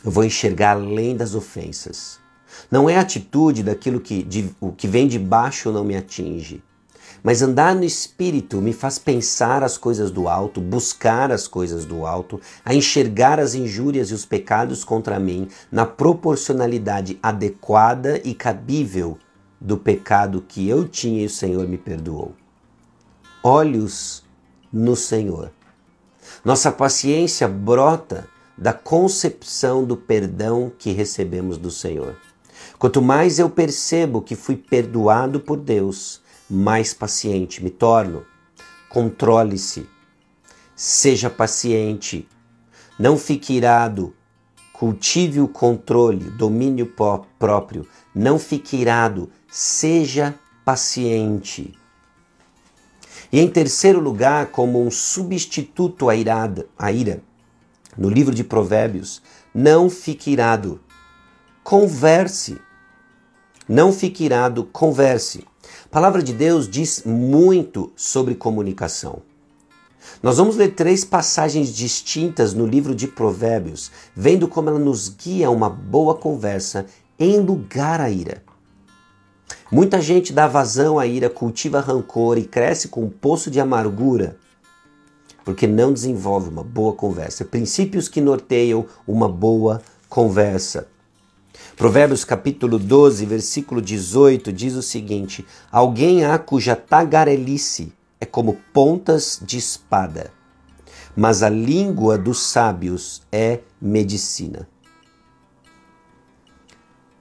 eu 0.05 0.11
vou 0.13 0.23
enxergar 0.23 0.77
além 0.77 1.17
das 1.17 1.35
ofensas. 1.35 2.21
Não 2.71 2.89
é 2.89 2.97
a 2.97 3.01
atitude 3.01 3.65
daquilo 3.65 3.99
que 3.99 4.23
de, 4.23 4.55
o 4.61 4.71
que 4.71 4.87
vem 4.87 5.09
de 5.09 5.19
baixo 5.19 5.73
não 5.73 5.83
me 5.83 5.97
atinge. 5.97 6.63
Mas 7.23 7.43
andar 7.43 7.75
no 7.75 7.85
espírito 7.85 8.61
me 8.61 8.73
faz 8.73 8.99
pensar 8.99 9.63
as 9.63 9.77
coisas 9.77 10.11
do 10.11 10.29
alto, 10.29 10.61
buscar 10.61 11.33
as 11.33 11.49
coisas 11.49 11.85
do 11.85 12.07
alto, 12.07 12.41
a 12.65 12.75
enxergar 12.75 13.41
as 13.41 13.55
injúrias 13.55 14.11
e 14.11 14.15
os 14.15 14.25
pecados 14.25 14.85
contra 14.85 15.19
mim 15.19 15.49
na 15.71 15.85
proporcionalidade 15.85 17.19
adequada 17.23 18.21
e 18.25 18.35
cabível 18.35 19.19
do 19.61 19.77
pecado 19.77 20.45
que 20.47 20.69
eu 20.69 20.87
tinha 20.87 21.23
e 21.23 21.27
o 21.27 21.31
Senhor 21.31 21.67
me 21.67 21.77
perdoou. 21.77 22.33
Olhos 23.43 24.23
no 24.73 24.95
Senhor. 24.95 25.51
Nossa 26.45 26.71
paciência 26.71 27.49
brota 27.49 28.29
da 28.57 28.73
concepção 28.73 29.85
do 29.85 29.97
perdão 29.97 30.71
que 30.77 30.93
recebemos 30.93 31.57
do 31.59 31.71
Senhor. 31.71 32.17
Quanto 32.79 33.01
mais 33.01 33.39
eu 33.39 33.49
percebo 33.49 34.21
que 34.21 34.37
fui 34.37 34.57
perdoado 34.57 35.41
por 35.41 35.57
Deus, 35.57 36.21
mais 36.49 36.95
paciente 36.95 37.63
me 37.63 37.71
torno. 37.71 38.25
Controle-se. 38.89 39.87
Seja 40.75 41.29
paciente. 41.29 42.29
Não 42.99 43.19
fique 43.19 43.53
irado. 43.53 44.15
Cultive 44.73 45.41
o 45.41 45.49
controle, 45.49 46.31
domínio 46.31 46.93
próprio. 47.39 47.87
Não 48.15 48.39
fique 48.39 48.77
irado. 48.77 49.31
Seja 49.51 50.35
paciente. 50.65 51.75
E 53.31 53.41
em 53.41 53.49
terceiro 53.49 54.01
lugar, 54.01 54.47
como 54.47 54.85
um 54.85 54.91
substituto 54.91 56.09
à, 56.09 56.15
irada, 56.15 56.67
à 56.79 56.91
ira, 56.91 57.23
no 57.97 58.09
livro 58.09 58.35
de 58.35 58.43
Provérbios, 58.43 59.21
não 59.55 59.91
fique 59.91 60.31
irado. 60.31 60.81
Converse. 61.63 62.59
Não 63.69 63.93
fique 63.93 64.25
irado, 64.25 64.65
converse. 64.65 65.45
A 65.91 65.91
palavra 65.91 66.23
de 66.23 66.35
Deus 66.35 66.69
diz 66.69 67.03
muito 67.07 67.91
sobre 67.97 68.35
comunicação. 68.35 69.23
Nós 70.23 70.37
vamos 70.37 70.55
ler 70.55 70.75
três 70.75 71.03
passagens 71.03 71.75
distintas 71.75 72.53
no 72.53 72.67
livro 72.67 72.95
de 72.95 73.09
Provérbios, 73.09 73.91
vendo 74.15 74.47
como 74.47 74.69
ela 74.69 74.79
nos 74.79 75.09
guia 75.09 75.47
a 75.47 75.51
uma 75.51 75.71
boa 75.71 76.15
conversa 76.15 76.85
em 77.19 77.41
lugar 77.41 78.03
à 78.03 78.11
ira. 78.11 78.43
Muita 79.73 79.99
gente 79.99 80.31
dá 80.31 80.47
vazão 80.47 80.99
à 80.99 81.07
ira, 81.07 81.31
cultiva 81.31 81.81
rancor 81.81 82.37
e 82.37 82.45
cresce 82.45 82.89
com 82.89 83.05
um 83.05 83.11
poço 83.11 83.51
de 83.51 83.59
amargura, 83.59 84.37
porque 85.43 85.67
não 85.67 85.91
desenvolve 85.91 86.51
uma 86.51 86.63
boa 86.63 86.93
conversa. 86.93 87.47
Princípios 87.47 88.11
que 88.11 88.21
norteiam 88.21 88.85
uma 89.07 89.27
boa 89.27 89.81
conversa. 90.07 90.87
Provérbios 91.79 92.25
capítulo 92.25 92.77
12, 92.77 93.25
versículo 93.25 93.81
18 93.81 94.53
diz 94.53 94.75
o 94.75 94.83
seguinte: 94.83 95.47
Alguém 95.71 96.25
há 96.25 96.37
cuja 96.37 96.75
tagarelice 96.75 97.93
é 98.21 98.27
como 98.27 98.59
pontas 98.73 99.39
de 99.41 99.59
espada, 99.59 100.33
mas 101.15 101.41
a 101.41 101.49
língua 101.49 102.19
dos 102.19 102.41
sábios 102.41 103.23
é 103.31 103.61
medicina. 103.81 104.69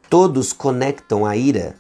Todos 0.09 0.51
conectam 0.53 1.23
a 1.23 1.37
ira 1.37 1.75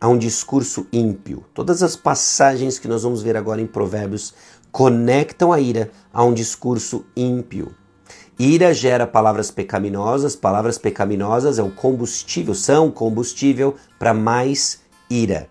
a 0.00 0.08
um 0.08 0.18
discurso 0.18 0.88
ímpio. 0.92 1.44
Todas 1.54 1.84
as 1.84 1.94
passagens 1.94 2.80
que 2.80 2.88
nós 2.88 3.04
vamos 3.04 3.22
ver 3.22 3.36
agora 3.36 3.60
em 3.60 3.66
Provérbios 3.68 4.34
conectam 4.72 5.52
a 5.52 5.60
ira 5.60 5.92
a 6.12 6.24
um 6.24 6.34
discurso 6.34 7.06
ímpio. 7.14 7.72
Ira 8.38 8.72
gera 8.72 9.06
palavras 9.06 9.50
pecaminosas, 9.50 10.34
palavras 10.34 10.78
pecaminosas 10.78 11.58
é 11.58 11.62
o 11.62 11.70
combustível, 11.70 12.54
são 12.54 12.90
combustível 12.90 13.76
para 13.98 14.14
mais 14.14 14.80
ira. 15.08 15.48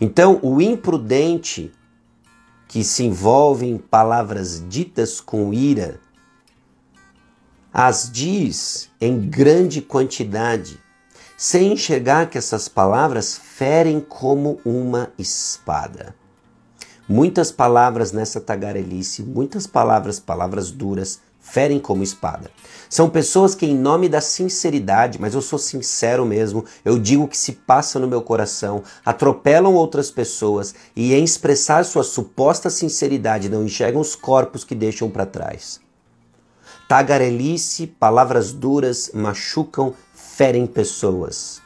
Então, 0.00 0.38
o 0.42 0.60
imprudente 0.60 1.72
que 2.68 2.84
se 2.84 3.04
envolve 3.04 3.66
em 3.66 3.76
palavras 3.76 4.64
ditas 4.68 5.20
com 5.20 5.52
ira, 5.52 6.00
as 7.72 8.10
diz 8.10 8.88
em 9.00 9.28
grande 9.28 9.82
quantidade, 9.82 10.78
sem 11.36 11.72
enxergar 11.72 12.30
que 12.30 12.38
essas 12.38 12.68
palavras 12.68 13.36
ferem 13.36 14.00
como 14.00 14.60
uma 14.64 15.10
espada. 15.18 16.14
Muitas 17.12 17.50
palavras 17.50 18.12
nessa 18.12 18.40
tagarelice, 18.40 19.24
muitas 19.24 19.66
palavras, 19.66 20.20
palavras 20.20 20.70
duras, 20.70 21.18
ferem 21.40 21.80
como 21.80 22.04
espada. 22.04 22.48
São 22.88 23.10
pessoas 23.10 23.52
que, 23.52 23.66
em 23.66 23.76
nome 23.76 24.08
da 24.08 24.20
sinceridade, 24.20 25.20
mas 25.20 25.34
eu 25.34 25.42
sou 25.42 25.58
sincero 25.58 26.24
mesmo, 26.24 26.64
eu 26.84 27.00
digo 27.00 27.24
o 27.24 27.28
que 27.28 27.36
se 27.36 27.50
passa 27.50 27.98
no 27.98 28.06
meu 28.06 28.22
coração, 28.22 28.84
atropelam 29.04 29.74
outras 29.74 30.08
pessoas 30.08 30.72
e, 30.94 31.12
em 31.12 31.24
expressar 31.24 31.84
sua 31.84 32.04
suposta 32.04 32.70
sinceridade, 32.70 33.48
não 33.48 33.64
enxergam 33.64 34.00
os 34.00 34.14
corpos 34.14 34.62
que 34.62 34.76
deixam 34.76 35.10
para 35.10 35.26
trás. 35.26 35.80
Tagarelice, 36.88 37.88
palavras 37.88 38.52
duras, 38.52 39.10
machucam, 39.12 39.94
ferem 40.14 40.64
pessoas. 40.64 41.60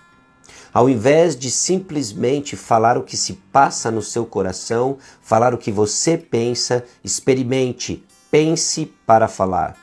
Ao 0.75 0.88
invés 0.88 1.37
de 1.37 1.52
simplesmente 1.52 2.57
falar 2.57 2.99
o 2.99 3.04
que 3.04 3.16
se 3.16 3.35
passa 3.52 3.93
no 3.93 4.02
seu 4.02 4.26
coração, 4.26 4.99
falar 5.23 5.54
o 5.54 5.59
que 5.59 5.71
você 5.71 6.19
pensa, 6.19 6.85
experimente, 7.04 8.04
pense 8.28 8.93
para 9.07 9.28
falar. 9.28 9.76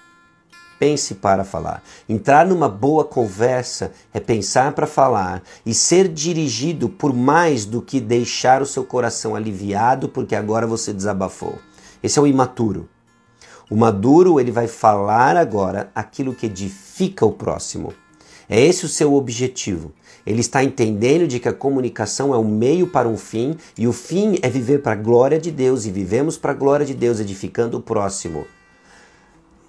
Pense 0.77 1.15
para 1.15 1.45
falar. 1.45 1.81
Entrar 2.09 2.45
numa 2.45 2.67
boa 2.67 3.05
conversa 3.05 3.93
é 4.13 4.19
pensar 4.19 4.73
para 4.73 4.85
falar 4.85 5.41
e 5.65 5.73
ser 5.73 6.09
dirigido 6.09 6.89
por 6.89 7.13
mais 7.13 7.63
do 7.63 7.81
que 7.81 8.01
deixar 8.01 8.61
o 8.61 8.65
seu 8.65 8.83
coração 8.83 9.33
aliviado 9.33 10.09
porque 10.09 10.35
agora 10.35 10.67
você 10.67 10.91
desabafou. 10.91 11.57
Esse 12.03 12.19
é 12.19 12.21
o 12.21 12.27
imaturo. 12.27 12.89
O 13.69 13.77
maduro, 13.77 14.41
ele 14.41 14.51
vai 14.51 14.67
falar 14.67 15.37
agora 15.37 15.89
aquilo 15.95 16.35
que 16.35 16.47
edifica 16.47 17.25
o 17.25 17.31
próximo. 17.31 17.93
É 18.49 18.59
esse 18.59 18.85
o 18.85 18.89
seu 18.89 19.13
objetivo. 19.13 19.93
Ele 20.25 20.41
está 20.41 20.63
entendendo 20.63 21.27
de 21.27 21.39
que 21.39 21.49
a 21.49 21.53
comunicação 21.53 22.33
é 22.33 22.37
um 22.37 22.47
meio 22.47 22.87
para 22.87 23.07
um 23.07 23.17
fim 23.17 23.57
e 23.77 23.87
o 23.87 23.93
fim 23.93 24.37
é 24.41 24.49
viver 24.49 24.81
para 24.81 24.93
a 24.93 24.95
glória 24.95 25.39
de 25.39 25.51
Deus 25.51 25.85
e 25.85 25.91
vivemos 25.91 26.37
para 26.37 26.51
a 26.51 26.55
glória 26.55 26.85
de 26.85 26.93
Deus, 26.93 27.19
edificando 27.19 27.77
o 27.77 27.81
próximo. 27.81 28.45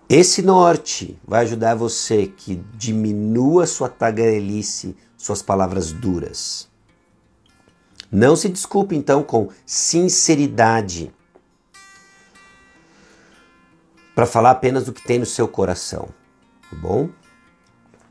Esse 0.08 0.42
norte 0.42 1.18
vai 1.26 1.42
ajudar 1.42 1.74
você 1.74 2.26
que 2.26 2.56
diminua 2.74 3.66
sua 3.66 3.88
tagarelice, 3.88 4.94
suas 5.16 5.40
palavras 5.40 5.90
duras. 5.90 6.68
Não 8.10 8.36
se 8.36 8.50
desculpe 8.50 8.94
então 8.94 9.22
com 9.22 9.48
sinceridade 9.64 11.10
para 14.14 14.26
falar 14.26 14.50
apenas 14.50 14.84
do 14.84 14.92
que 14.92 15.02
tem 15.02 15.18
no 15.18 15.24
seu 15.24 15.48
coração, 15.48 16.10
tá 16.68 16.76
bom? 16.76 17.08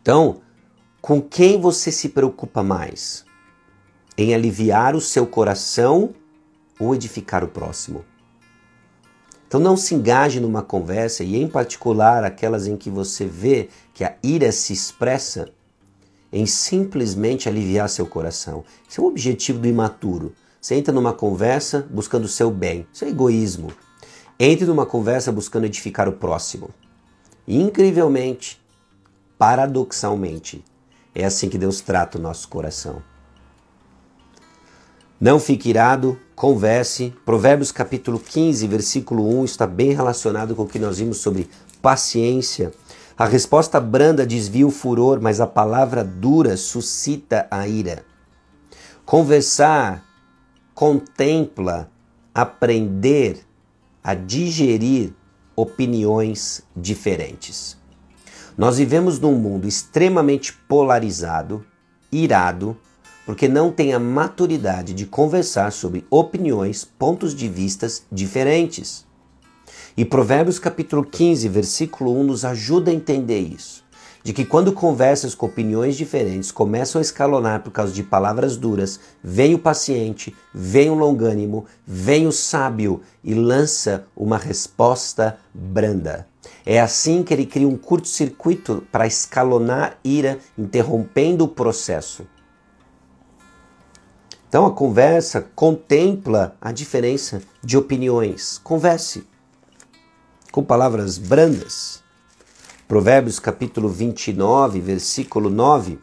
Então, 0.02 0.42
com 1.02 1.20
quem 1.20 1.60
você 1.60 1.92
se 1.92 2.10
preocupa 2.10 2.62
mais? 2.62 3.26
Em 4.16 4.36
aliviar 4.36 4.96
o 4.96 5.02
seu 5.02 5.26
coração 5.26 6.14
ou 6.80 6.94
edificar 6.94 7.44
o 7.44 7.48
próximo? 7.48 8.06
Então 9.48 9.60
não 9.60 9.76
se 9.76 9.96
engaje 9.96 10.40
numa 10.40 10.62
conversa 10.62 11.24
e 11.24 11.36
em 11.36 11.48
particular 11.48 12.24
aquelas 12.24 12.68
em 12.68 12.78
que 12.78 12.90
você 12.90 13.26
vê 13.26 13.70
que 13.96 14.04
a 14.04 14.16
ira 14.22 14.52
se 14.52 14.74
expressa 14.74 15.50
em 16.32 16.46
simplesmente 16.46 17.50
aliviar 17.50 17.90
seu 17.90 18.06
coração. 18.06 18.64
Esse 18.88 19.00
é 19.00 19.04
o 19.04 19.08
objetivo 19.08 19.58
do 19.58 19.68
imaturo. 19.68 20.34
Você 20.62 20.76
entra 20.76 20.94
numa 20.94 21.14
conversa 21.14 21.86
buscando 21.90 22.26
o 22.26 22.30
seu 22.30 22.52
bem. 22.52 22.86
Isso 22.94 23.04
é 23.04 23.10
egoísmo. 23.10 23.74
Entre 24.40 24.66
numa 24.66 24.86
conversa 24.86 25.32
buscando 25.32 25.66
edificar 25.66 26.08
o 26.08 26.14
próximo. 26.14 26.70
Incrivelmente, 27.48 28.62
paradoxalmente, 29.38 30.64
é 31.14 31.26
assim 31.26 31.50
que 31.50 31.58
Deus 31.58 31.82
trata 31.82 32.18
o 32.18 32.22
nosso 32.22 32.48
coração. 32.48 33.02
Não 35.20 35.40
fique 35.40 35.70
irado, 35.70 36.20
converse. 36.36 37.14
Provérbios 37.26 37.72
capítulo 37.72 38.20
15, 38.20 38.66
versículo 38.68 39.40
1 39.42 39.46
está 39.46 39.68
bem 39.68 39.94
relacionado 39.94 40.56
com 40.56 40.64
o 40.64 40.68
que 40.68 40.80
nós 40.80 40.98
vimos 40.98 41.18
sobre 41.18 41.50
paciência. 41.82 42.72
A 43.18 43.26
resposta 43.26 43.80
branda 43.80 44.26
desvia 44.26 44.66
o 44.66 44.72
furor, 44.72 45.20
mas 45.22 45.40
a 45.40 45.46
palavra 45.46 46.04
dura 46.04 46.58
suscita 46.58 47.46
a 47.52 47.68
ira. 47.68 48.04
Conversar 49.06 50.04
contempla 50.74 51.92
aprender 52.34 53.46
a 54.04 54.16
digerir 54.16 55.14
opiniões 55.56 56.64
diferentes. 56.76 57.78
Nós 58.62 58.78
vivemos 58.78 59.18
num 59.18 59.34
mundo 59.34 59.68
extremamente 59.68 60.54
polarizado, 60.54 61.66
irado, 62.12 62.78
porque 63.26 63.48
não 63.48 63.72
tem 63.72 63.92
a 63.92 63.98
maturidade 63.98 64.94
de 64.94 65.08
conversar 65.08 65.72
sobre 65.72 66.06
opiniões, 66.12 66.86
pontos 66.86 67.34
de 67.34 67.50
vistas 67.50 68.04
diferentes. 68.12 69.04
E 69.98 70.06
Provérbios 70.06 70.60
capítulo 70.60 71.04
15, 71.04 71.50
versículo 71.50 72.16
1 72.20 72.24
nos 72.24 72.46
ajuda 72.46 72.92
a 72.92 72.94
entender 72.94 73.40
isso. 73.40 73.84
De 74.24 74.32
que 74.32 74.46
quando 74.46 74.72
conversas 74.74 75.34
com 75.34 75.48
opiniões 75.48 75.98
diferentes 75.98 76.52
começam 76.52 77.00
a 77.00 77.02
escalonar 77.02 77.64
por 77.64 77.72
causa 77.72 77.92
de 77.92 78.04
palavras 78.04 78.58
duras, 78.58 79.00
vem 79.24 79.56
o 79.56 79.60
paciente, 79.60 80.36
vem 80.54 80.88
o 80.92 80.94
longânimo, 80.94 81.66
vem 81.84 82.28
o 82.28 82.32
sábio 82.32 83.02
e 83.24 83.34
lança 83.34 84.06
uma 84.16 84.38
resposta 84.38 85.40
branda. 85.52 86.30
É 86.66 86.80
assim 86.80 87.24
que 87.24 87.34
ele 87.34 87.46
cria 87.46 87.68
um 87.68 87.78
curto-circuito 87.78 88.86
para 88.92 89.08
escalonar 89.08 89.98
ira, 90.04 90.40
interrompendo 90.58 91.44
o 91.44 91.48
processo. 91.48 92.28
Então 94.48 94.66
a 94.66 94.72
conversa 94.72 95.50
contempla 95.56 96.58
a 96.60 96.72
diferença 96.72 97.42
de 97.64 97.78
opiniões. 97.78 98.60
Converse 98.64 99.26
com 100.52 100.64
palavras 100.64 101.18
brandas. 101.18 102.04
Provérbios 102.88 103.40
capítulo 103.40 103.88
29, 103.88 104.82
versículo 104.82 105.50
9. 105.50 105.98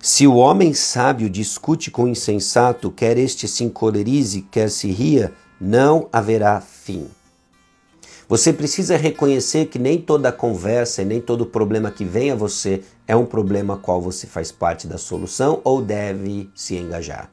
Se 0.00 0.26
o 0.26 0.36
homem 0.36 0.72
sábio 0.72 1.28
discute 1.28 1.90
com 1.90 2.04
o 2.04 2.08
insensato, 2.08 2.90
quer 2.90 3.18
este 3.18 3.46
se 3.46 3.62
encolerize, 3.62 4.42
quer 4.50 4.70
se 4.70 4.90
ria, 4.90 5.32
não 5.60 6.08
haverá 6.10 6.60
fim. 6.60 7.08
Você 8.32 8.50
precisa 8.50 8.96
reconhecer 8.96 9.66
que 9.66 9.78
nem 9.78 9.98
toda 9.98 10.32
conversa 10.32 11.02
e 11.02 11.04
nem 11.04 11.20
todo 11.20 11.44
problema 11.44 11.90
que 11.90 12.02
vem 12.02 12.30
a 12.30 12.34
você 12.34 12.80
é 13.06 13.14
um 13.14 13.26
problema 13.26 13.76
qual 13.76 14.00
você 14.00 14.26
faz 14.26 14.50
parte 14.50 14.86
da 14.86 14.96
solução 14.96 15.60
ou 15.62 15.82
deve 15.82 16.48
se 16.54 16.74
engajar. 16.74 17.30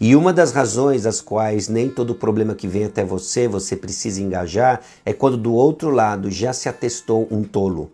E 0.00 0.16
uma 0.16 0.32
das 0.32 0.50
razões 0.50 1.04
das 1.04 1.20
quais 1.20 1.68
nem 1.68 1.88
todo 1.88 2.12
problema 2.12 2.56
que 2.56 2.66
vem 2.66 2.86
até 2.86 3.04
você 3.04 3.46
você 3.46 3.76
precisa 3.76 4.20
engajar 4.20 4.80
é 5.06 5.12
quando 5.12 5.36
do 5.36 5.54
outro 5.54 5.90
lado 5.90 6.28
já 6.28 6.52
se 6.52 6.68
atestou 6.68 7.28
um 7.30 7.44
tolo, 7.44 7.92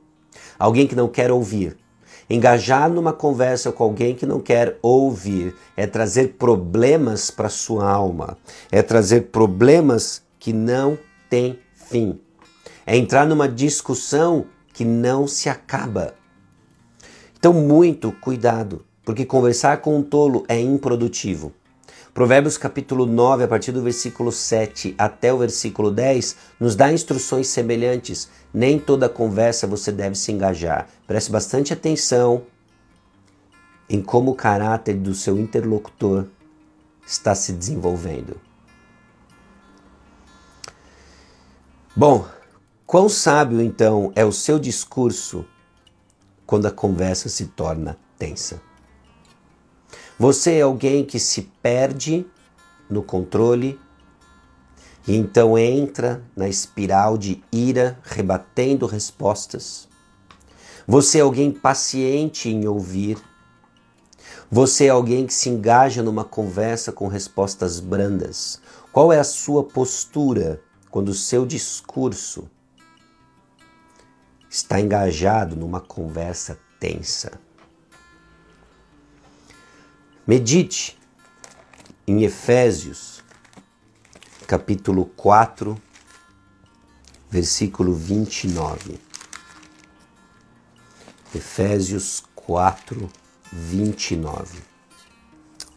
alguém 0.58 0.86
que 0.86 0.96
não 0.96 1.08
quer 1.08 1.30
ouvir. 1.30 1.76
Engajar 2.30 2.88
numa 2.88 3.12
conversa 3.12 3.70
com 3.70 3.84
alguém 3.84 4.14
que 4.14 4.24
não 4.24 4.40
quer 4.40 4.78
ouvir 4.80 5.54
é 5.76 5.86
trazer 5.86 6.28
problemas 6.38 7.30
para 7.30 7.50
sua 7.50 7.86
alma, 7.86 8.38
é 8.72 8.80
trazer 8.80 9.26
problemas 9.26 10.22
que 10.38 10.54
não 10.54 10.98
têm 11.28 11.58
fim. 11.88 12.20
É 12.86 12.96
entrar 12.96 13.26
numa 13.26 13.48
discussão 13.48 14.46
que 14.72 14.84
não 14.84 15.26
se 15.26 15.48
acaba. 15.48 16.14
Então, 17.38 17.52
muito 17.52 18.12
cuidado, 18.12 18.84
porque 19.04 19.24
conversar 19.24 19.78
com 19.78 19.96
um 19.96 20.02
tolo 20.02 20.44
é 20.48 20.60
improdutivo. 20.60 21.52
Provérbios 22.12 22.56
capítulo 22.56 23.04
9, 23.04 23.44
a 23.44 23.48
partir 23.48 23.72
do 23.72 23.82
versículo 23.82 24.32
7 24.32 24.94
até 24.96 25.32
o 25.32 25.38
versículo 25.38 25.90
10, 25.90 26.36
nos 26.58 26.74
dá 26.74 26.90
instruções 26.90 27.46
semelhantes. 27.48 28.30
Nem 28.54 28.78
toda 28.78 29.08
conversa 29.08 29.66
você 29.66 29.92
deve 29.92 30.14
se 30.14 30.32
engajar. 30.32 30.88
Preste 31.06 31.30
bastante 31.30 31.74
atenção 31.74 32.44
em 33.88 34.00
como 34.00 34.30
o 34.30 34.34
caráter 34.34 34.94
do 34.94 35.14
seu 35.14 35.38
interlocutor 35.38 36.26
está 37.06 37.34
se 37.34 37.52
desenvolvendo. 37.52 38.45
Bom, 41.98 42.26
quão 42.86 43.08
sábio 43.08 43.62
então 43.62 44.12
é 44.14 44.22
o 44.22 44.30
seu 44.30 44.58
discurso 44.58 45.46
quando 46.46 46.66
a 46.66 46.70
conversa 46.70 47.30
se 47.30 47.46
torna 47.46 47.96
tensa? 48.18 48.60
Você 50.18 50.56
é 50.56 50.60
alguém 50.60 51.06
que 51.06 51.18
se 51.18 51.50
perde 51.62 52.26
no 52.90 53.02
controle 53.02 53.80
e 55.08 55.16
então 55.16 55.56
entra 55.56 56.22
na 56.36 56.46
espiral 56.46 57.16
de 57.16 57.42
ira, 57.50 57.98
rebatendo 58.02 58.84
respostas. 58.84 59.88
Você 60.86 61.16
é 61.16 61.22
alguém 61.22 61.50
paciente 61.50 62.50
em 62.50 62.68
ouvir. 62.68 63.16
Você 64.50 64.84
é 64.84 64.90
alguém 64.90 65.26
que 65.26 65.32
se 65.32 65.48
engaja 65.48 66.02
numa 66.02 66.24
conversa 66.24 66.92
com 66.92 67.08
respostas 67.08 67.80
brandas. 67.80 68.60
Qual 68.92 69.10
é 69.10 69.18
a 69.18 69.24
sua 69.24 69.64
postura 69.64 70.60
quando 70.96 71.10
o 71.10 71.14
seu 71.14 71.44
discurso 71.44 72.48
está 74.48 74.80
engajado 74.80 75.54
numa 75.54 75.78
conversa 75.78 76.58
tensa. 76.80 77.38
Medite 80.26 80.98
em 82.06 82.22
Efésios, 82.22 83.22
capítulo 84.46 85.04
4, 85.04 85.78
versículo 87.28 87.92
29. 87.92 88.98
Efésios 91.34 92.24
4, 92.34 93.06
29. 93.52 94.62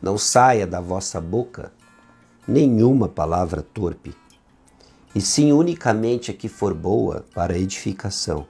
Não 0.01 0.17
saia 0.17 0.65
da 0.65 0.79
vossa 0.79 1.19
boca 1.19 1.73
nenhuma 2.47 3.09
palavra 3.09 3.61
torpe, 3.61 4.15
e 5.13 5.21
sim 5.21 5.51
unicamente 5.51 6.31
a 6.31 6.33
que 6.33 6.47
for 6.47 6.73
boa 6.73 7.25
para 7.33 7.57
edificação, 7.57 8.47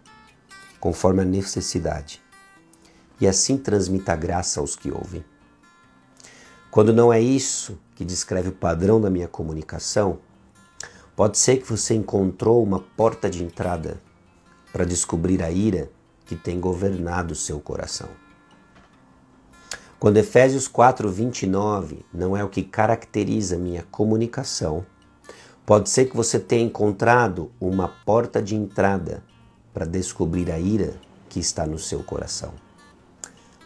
conforme 0.80 1.22
a 1.22 1.26
necessidade, 1.26 2.22
e 3.20 3.28
assim 3.28 3.58
transmita 3.58 4.16
graça 4.16 4.60
aos 4.60 4.76
que 4.76 4.92
ouvem. 4.92 5.24
Quando 6.72 6.94
não 6.94 7.12
é 7.12 7.20
isso 7.20 7.80
que 7.96 8.06
descreve 8.06 8.50
o 8.50 8.54
padrão 8.54 9.02
da 9.02 9.10
minha 9.10 9.28
comunicação, 9.28 10.20
pode 11.16 11.38
ser 11.38 11.58
que 11.58 11.70
você 11.70 11.96
encontrou 11.96 12.64
uma 12.64 12.80
porta 12.80 13.30
de 13.30 13.44
entrada 13.44 14.02
para 14.72 14.86
descobrir 14.86 15.42
a 15.42 15.50
ira 15.50 15.92
que 16.26 16.36
tem 16.36 16.60
governado 16.60 17.34
seu 17.34 17.60
coração. 17.60 18.10
Quando 20.00 20.18
Efésios 20.18 20.68
4, 20.68 21.10
29 21.10 22.06
não 22.14 22.38
é 22.38 22.44
o 22.44 22.50
que 22.50 22.64
caracteriza 22.64 23.58
minha 23.58 23.84
comunicação, 23.92 24.86
pode 25.70 25.88
ser 25.88 26.10
que 26.10 26.18
você 26.18 26.40
tenha 26.40 26.64
encontrado 26.64 27.52
uma 27.62 27.88
porta 27.88 28.42
de 28.42 28.56
entrada 28.56 29.24
para 29.72 29.86
descobrir 29.86 30.50
a 30.50 30.58
ira 30.58 31.00
que 31.30 31.40
está 31.40 31.64
no 31.64 31.78
seu 31.78 32.04
coração. 32.04 32.56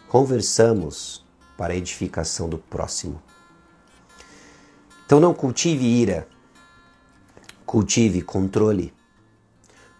Conversamos 0.06 1.24
para 1.56 1.72
a 1.72 1.76
edificação 1.78 2.46
do 2.46 2.58
próximo. 2.58 3.22
Então 5.06 5.18
não 5.18 5.32
cultive 5.32 5.86
ira, 5.86 6.28
cultive 7.64 8.20
controle, 8.20 8.92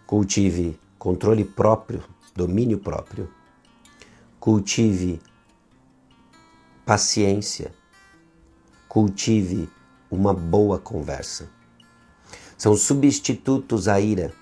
cultive 0.07 0.79
controle 0.99 1.43
próprio 1.43 2.05
domínio 2.35 2.79
próprio. 2.79 3.33
Cultive 4.38 5.23
paciência. 6.85 7.73
Cultive 8.90 9.71
uma 10.11 10.35
boa 10.35 10.79
conversa. 10.79 11.63
São 12.64 12.74
substitutos 12.79 13.88
à 13.88 14.00
ira 14.00 14.33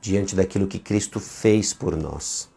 diante 0.00 0.34
daquilo 0.34 0.66
que 0.66 0.80
Cristo 0.80 1.20
fez 1.20 1.72
por 1.72 1.96
nós, 1.96 2.50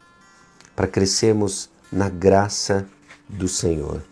para 0.75 0.87
crescermos 0.87 1.69
na 1.91 2.09
graça 2.09 2.89
do 3.29 3.47
Senhor. 3.47 4.03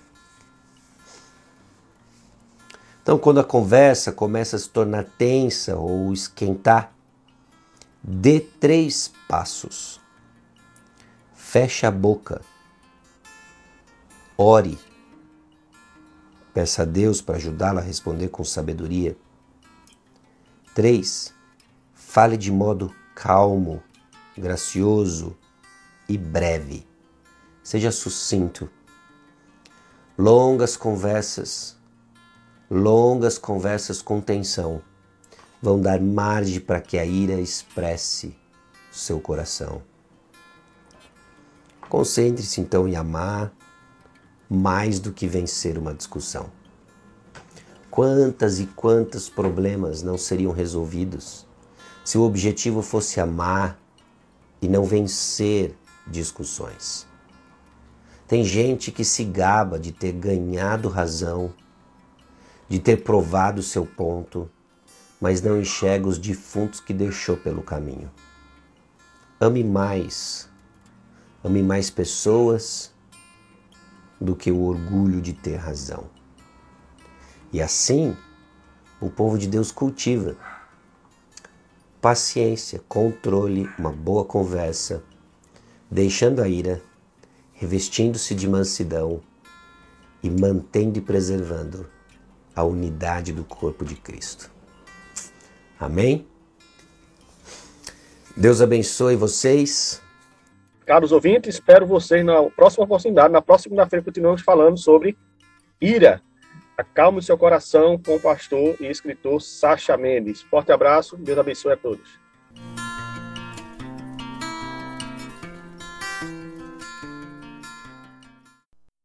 Então, 3.02 3.18
quando 3.18 3.40
a 3.40 3.44
conversa 3.44 4.12
começa 4.12 4.56
a 4.56 4.60
se 4.60 4.70
tornar 4.70 5.06
tensa 5.18 5.76
ou 5.76 6.14
esquentar, 6.14 6.94
dê 8.04 8.40
três 8.40 9.12
passos. 9.28 10.00
Feche 11.34 11.88
a 11.88 11.92
boca. 11.92 12.40
Ore. 14.38 14.78
Peça 16.54 16.84
a 16.84 16.86
Deus 16.86 17.20
para 17.20 17.38
ajudá-la 17.38 17.82
a 17.82 17.84
responder 17.84 18.28
com 18.28 18.44
sabedoria. 18.44 19.18
3. 20.74 21.32
Fale 21.94 22.36
de 22.36 22.52
modo 22.52 22.94
calmo, 23.14 23.84
gracioso 24.36 25.38
e 26.10 26.18
breve. 26.18 26.88
Seja 27.64 27.92
sucinto. 27.92 28.68
Longas 30.18 30.76
conversas, 30.76 31.78
longas 32.70 33.38
conversas 33.38 34.02
com 34.02 34.20
tensão 34.20 34.82
vão 35.62 35.80
dar 35.80 36.02
margem 36.02 36.60
para 36.60 36.82
que 36.82 36.98
a 36.98 37.06
ira 37.06 37.40
expresse 37.40 38.36
seu 38.92 39.20
coração. 39.20 39.84
Concentre-se 41.88 42.60
então 42.62 42.88
em 42.88 42.96
amar 42.96 43.54
mais 44.50 45.00
do 45.00 45.14
que 45.14 45.28
vencer 45.28 45.78
uma 45.78 45.94
discussão. 45.94 46.63
Quantas 47.94 48.60
e 48.60 48.66
quantos 48.66 49.30
problemas 49.30 50.02
não 50.02 50.18
seriam 50.18 50.52
resolvidos 50.52 51.46
se 52.04 52.18
o 52.18 52.24
objetivo 52.24 52.82
fosse 52.82 53.20
amar 53.20 53.80
e 54.60 54.68
não 54.68 54.84
vencer 54.84 55.78
discussões? 56.08 57.06
Tem 58.28 58.44
gente 58.44 58.92
que 58.92 59.06
se 59.06 59.24
gaba 59.24 59.78
de 59.78 59.92
ter 59.92 60.12
ganhado 60.12 60.90
razão, 60.90 61.54
de 62.68 62.80
ter 62.80 63.04
provado 63.04 63.62
seu 63.62 63.86
ponto, 63.86 64.50
mas 65.22 65.44
não 65.44 65.62
enxerga 65.62 66.08
os 66.08 66.18
defuntos 66.18 66.80
que 66.80 66.96
deixou 66.96 67.38
pelo 67.38 67.62
caminho. 67.62 68.10
Ame 69.40 69.64
mais 69.64 70.50
Ame 71.44 71.62
mais 71.62 71.92
pessoas 71.92 72.92
do 74.20 74.36
que 74.36 74.52
o 74.52 74.64
orgulho 74.64 75.22
de 75.22 75.34
ter 75.34 75.58
razão. 75.58 76.23
E 77.54 77.62
assim, 77.62 78.18
o 79.00 79.10
povo 79.10 79.38
de 79.38 79.48
Deus 79.48 79.72
cultiva 79.72 80.36
paciência, 82.04 82.82
controle, 82.90 83.70
uma 83.80 83.90
boa 83.90 84.26
conversa, 84.26 85.02
deixando 85.90 86.42
a 86.42 86.50
ira, 86.50 86.82
revestindo-se 87.54 88.36
de 88.36 88.46
mansidão 88.46 89.22
e 90.22 90.30
mantendo 90.30 91.00
e 91.00 91.02
preservando 91.02 91.90
a 92.54 92.62
unidade 92.62 93.32
do 93.32 93.46
corpo 93.46 93.86
de 93.86 93.96
Cristo. 93.96 94.52
Amém? 95.80 96.28
Deus 98.36 98.62
abençoe 98.62 99.16
vocês. 99.16 100.02
Caros 100.86 101.14
ouvintes, 101.14 101.56
espero 101.56 101.88
vocês 101.88 102.26
na 102.26 102.44
próxima 102.50 102.84
oportunidade. 102.84 103.32
Na 103.32 103.42
próxima 103.42 103.70
segunda-feira 103.70 104.04
continuamos 104.04 104.42
falando 104.42 104.78
sobre 104.78 105.18
ira. 105.80 106.22
Acalme 106.78 107.20
o 107.20 107.22
seu 107.22 107.38
coração 107.38 107.98
com 107.98 108.16
o 108.16 108.20
pastor 108.20 108.76
e 108.80 108.88
escritor 108.88 109.40
Sacha 109.42 109.96
Mendes. 109.96 110.42
Forte 110.42 110.72
abraço, 110.72 111.16
Deus 111.18 111.38
abençoe 111.38 111.74
a 111.74 111.78
todos. 111.78 112.23